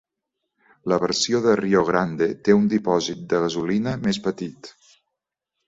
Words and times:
la 0.93 0.97
versió 1.03 1.41
de 1.43 1.53
Rio 1.59 1.83
Grande 1.91 2.29
té 2.49 2.57
un 2.61 2.65
dipòsit 2.73 3.23
de 3.35 3.45
gasolina 3.47 3.97
més 4.09 4.23
petit. 4.31 4.75